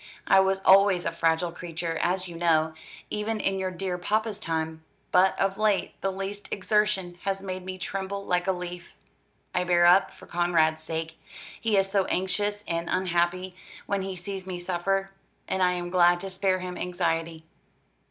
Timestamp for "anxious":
12.05-12.63